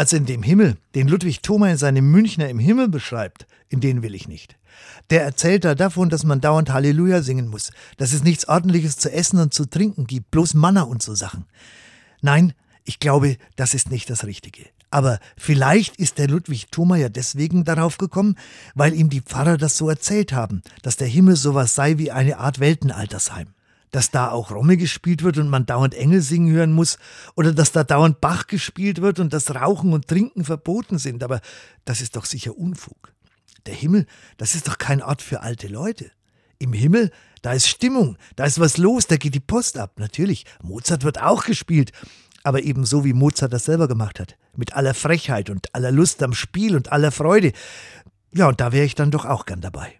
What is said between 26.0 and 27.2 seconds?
singen hören muss,